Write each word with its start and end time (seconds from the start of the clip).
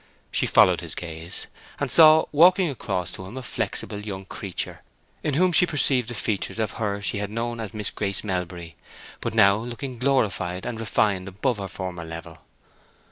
She 0.31 0.47
followed 0.47 0.81
his 0.81 0.95
gaze, 0.95 1.45
and 1.79 1.91
saw 1.91 2.25
walking 2.31 2.71
across 2.71 3.11
to 3.11 3.27
him 3.27 3.37
a 3.37 3.43
flexible 3.43 3.99
young 4.03 4.25
creature 4.25 4.81
in 5.21 5.35
whom 5.35 5.51
she 5.51 5.67
perceived 5.67 6.09
the 6.09 6.15
features 6.15 6.57
of 6.57 6.71
her 6.81 7.03
she 7.03 7.19
had 7.19 7.29
known 7.29 7.59
as 7.59 7.71
Miss 7.71 7.91
Grace 7.91 8.23
Melbury, 8.23 8.75
but 9.19 9.35
now 9.35 9.57
looking 9.57 9.99
glorified 9.99 10.65
and 10.65 10.79
refined 10.79 11.27
above 11.27 11.57
her 11.59 11.67
former 11.67 12.03
level. 12.03 12.39